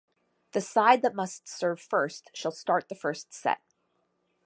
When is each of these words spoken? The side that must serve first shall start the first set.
The 0.53 0.61
side 0.61 1.03
that 1.03 1.13
must 1.13 1.47
serve 1.47 1.79
first 1.79 2.31
shall 2.33 2.49
start 2.51 2.89
the 2.89 2.95
first 2.95 3.35
set. 3.35 3.61